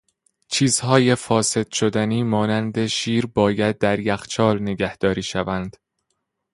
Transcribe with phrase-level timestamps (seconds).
[0.47, 5.77] چیزهای فاسد شدنی مانند شیر باید در یخچال نگهداری شوند.